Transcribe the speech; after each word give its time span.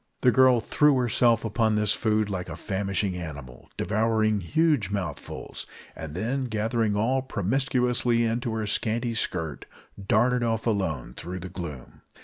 The 0.21 0.31
girl 0.31 0.59
threw 0.61 0.95
herself 0.97 1.45
upon 1.45 1.75
the 1.75 1.85
food 1.85 2.27
like 2.27 2.49
a 2.49 2.55
famishing 2.55 3.15
animal, 3.15 3.69
devoured 3.77 4.41
huge 4.41 4.89
mouthfuls, 4.89 5.67
and 5.95 6.15
then, 6.15 6.45
gathering 6.45 6.95
all 6.95 7.21
promiscuously 7.21 8.25
into 8.25 8.51
her 8.55 8.65
scanty 8.65 9.13
skirt, 9.13 9.65
darted 10.03 10.41
off 10.41 10.65
alone 10.65 11.13
through 11.13 11.41
the 11.41 11.49
gloom. 11.49 12.01